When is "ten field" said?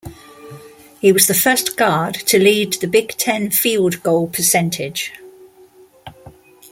3.17-4.01